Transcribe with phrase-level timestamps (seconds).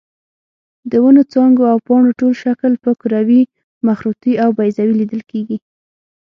[0.91, 3.41] د ونو څانګو او پاڼو ټول شکل په کروي،
[3.87, 5.57] مخروطي او بیضوي لیدل کېږي.